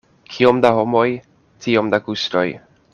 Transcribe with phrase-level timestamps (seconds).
[0.35, 1.05] Kiom da homoj,
[1.67, 2.47] tiom da gustoj.